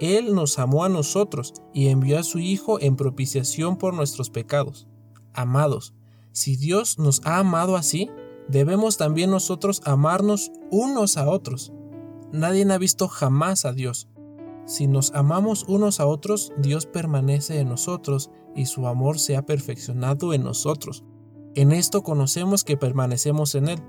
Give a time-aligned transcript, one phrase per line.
[0.00, 4.88] Él nos amó a nosotros y envió a su Hijo en propiciación por nuestros pecados.
[5.34, 5.94] Amados,
[6.32, 8.10] si Dios nos ha amado así,
[8.48, 11.72] debemos también nosotros amarnos unos a otros.
[12.32, 14.08] Nadie ha visto jamás a Dios.
[14.64, 19.44] Si nos amamos unos a otros, Dios permanece en nosotros y su amor se ha
[19.44, 21.04] perfeccionado en nosotros.
[21.54, 23.82] En esto conocemos que permanecemos en Él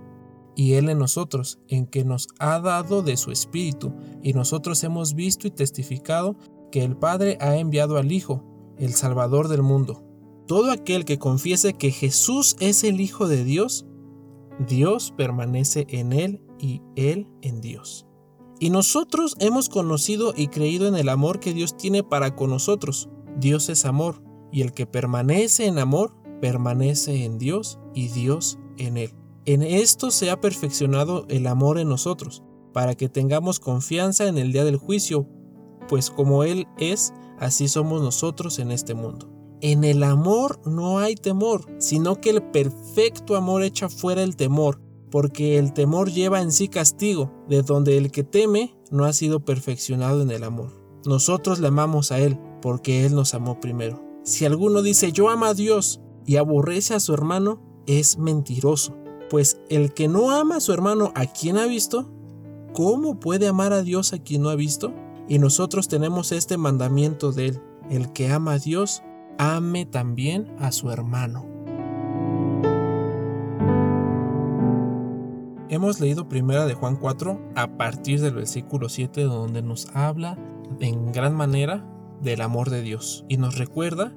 [0.56, 5.14] y Él en nosotros, en que nos ha dado de su Espíritu, y nosotros hemos
[5.14, 6.36] visto y testificado
[6.72, 8.44] que el Padre ha enviado al Hijo,
[8.78, 10.04] el Salvador del mundo.
[10.48, 13.86] Todo aquel que confiese que Jesús es el Hijo de Dios,
[14.68, 18.06] Dios permanece en Él y Él en Dios.
[18.60, 23.10] Y nosotros hemos conocido y creído en el amor que Dios tiene para con nosotros.
[23.38, 28.98] Dios es amor, y el que permanece en amor, permanece en Dios y Dios en
[28.98, 29.21] él.
[29.46, 34.54] En esto se ha perfeccionado el amor en nosotros, para que tengamos confianza en el
[34.54, 35.28] día del juicio,
[35.90, 39.30] pues como Él es, así somos nosotros en este mundo.
[39.62, 44.80] En el amor no hay temor, sino que el perfecto amor echa fuera el temor,
[45.10, 49.44] porque el temor lleva en sí castigo, de donde el que teme no ha sido
[49.44, 50.70] perfeccionado en el amor.
[51.06, 54.04] Nosotros le amamos a Él, porque Él nos amó primero.
[54.24, 59.01] Si alguno dice yo amo a Dios y aborrece a su hermano, es mentiroso.
[59.32, 62.12] Pues el que no ama a su hermano a quien ha visto,
[62.74, 64.94] ¿cómo puede amar a Dios a quien no ha visto?
[65.30, 67.62] Y nosotros tenemos este mandamiento de Él.
[67.90, 69.04] El que ama a Dios,
[69.38, 71.46] ame también a su hermano.
[75.70, 80.38] Hemos leído primera de Juan 4 a partir del versículo 7 donde nos habla
[80.82, 81.86] en gran manera
[82.22, 84.14] del amor de Dios y nos recuerda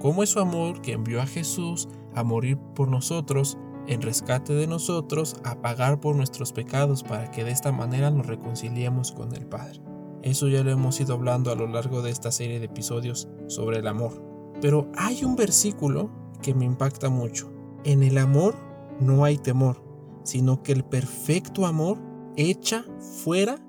[0.00, 4.66] cómo es su amor que envió a Jesús a morir por nosotros, en rescate de
[4.66, 9.46] nosotros, a pagar por nuestros pecados para que de esta manera nos reconciliemos con el
[9.46, 9.80] Padre.
[10.22, 13.78] Eso ya lo hemos ido hablando a lo largo de esta serie de episodios sobre
[13.78, 14.22] el amor.
[14.60, 17.52] Pero hay un versículo que me impacta mucho.
[17.84, 18.56] En el amor
[19.00, 19.84] no hay temor
[20.24, 21.98] sino que el perfecto amor
[22.36, 22.84] echa
[23.22, 23.64] fuera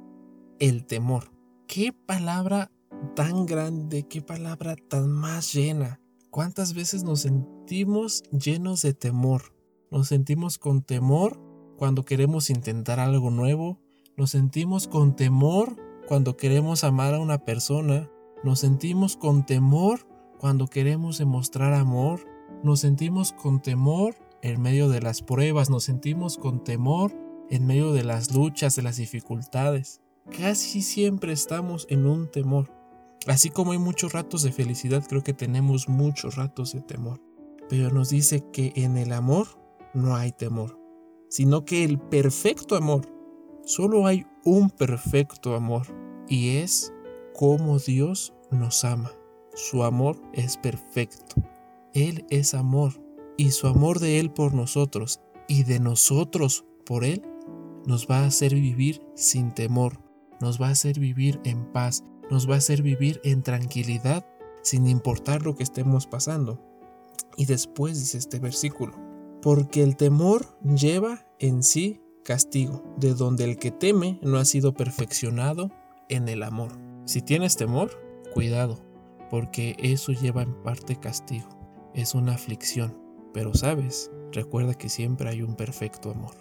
[0.59, 1.31] el temor.
[1.67, 2.71] Qué palabra
[3.15, 5.99] tan grande, qué palabra tan más llena.
[6.31, 9.53] ¿Cuántas veces nos sentimos llenos de temor?
[9.91, 11.40] Nos sentimos con temor
[11.78, 13.79] cuando queremos intentar algo nuevo.
[14.18, 15.75] Nos sentimos con temor
[16.07, 18.09] cuando queremos amar a una persona.
[18.44, 20.07] Nos sentimos con temor
[20.40, 22.25] cuando queremos demostrar amor.
[22.63, 27.12] Nos sentimos con temor en medio de las pruebas, nos sentimos con temor
[27.50, 30.02] en medio de las luchas, de las dificultades.
[30.38, 32.72] Casi siempre estamos en un temor.
[33.28, 37.22] Así como hay muchos ratos de felicidad, creo que tenemos muchos ratos de temor.
[37.69, 39.47] Pero nos dice que en el amor
[39.95, 40.79] no hay temor,
[41.29, 43.07] sino que el perfecto amor,
[43.63, 45.88] solo hay un perfecto amor,
[46.28, 46.94] y es
[47.33, 49.11] como Dios nos ama.
[49.53, 51.35] Su amor es perfecto.
[51.94, 52.94] Él es amor
[53.38, 57.23] y su amor de Él por nosotros y de nosotros por Él
[57.85, 60.00] nos va a hacer vivir sin temor,
[60.41, 64.25] nos va a hacer vivir en paz, nos va a hacer vivir en tranquilidad
[64.63, 66.59] sin importar lo que estemos pasando.
[67.38, 68.94] Y después dice este versículo,
[69.45, 74.73] porque el temor lleva en sí castigo, de donde el que teme no ha sido
[74.73, 75.69] perfeccionado
[76.09, 76.72] en el amor.
[77.06, 77.91] Si tienes temor,
[78.34, 78.79] cuidado,
[79.29, 81.47] porque eso lleva en parte castigo,
[81.94, 83.00] es una aflicción.
[83.35, 86.34] Pero sabes, recuerda que siempre hay un perfecto amor,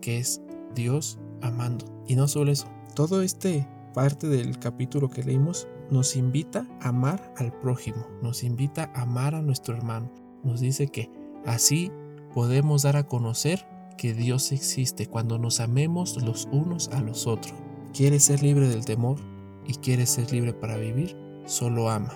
[0.00, 0.40] que es
[0.74, 1.86] Dios amando.
[2.08, 2.66] Y no solo eso,
[2.96, 3.64] todo este
[3.94, 9.36] parte del capítulo que leímos nos invita a amar al prójimo, nos invita a amar
[9.36, 10.10] a nuestro hermano.
[10.42, 11.12] Nos dice que
[11.46, 11.92] así
[12.34, 13.66] podemos dar a conocer
[13.96, 17.54] que Dios existe cuando nos amemos los unos a los otros.
[17.94, 19.18] ¿Quieres ser libre del temor
[19.64, 21.16] y quieres ser libre para vivir?
[21.46, 22.12] Solo ama,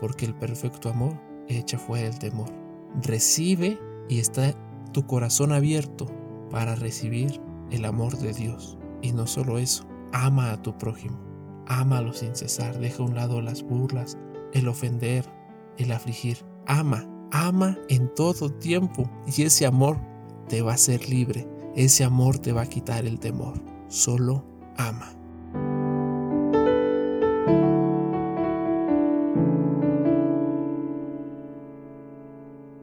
[0.00, 2.68] porque el perfecto amor echa fuera el temor
[3.02, 3.78] recibe
[4.08, 4.54] y está
[4.92, 6.06] tu corazón abierto
[6.50, 8.78] para recibir el amor de Dios.
[9.02, 11.18] Y no solo eso, ama a tu prójimo,
[11.66, 14.16] ámalo sin cesar, deja a un lado las burlas,
[14.52, 15.24] el ofender,
[15.76, 16.38] el afligir.
[16.66, 19.98] Ama, ama en todo tiempo y ese amor
[20.48, 21.46] te va a hacer libre,
[21.76, 23.54] ese amor te va a quitar el temor.
[23.88, 24.44] Solo
[24.76, 25.17] ama.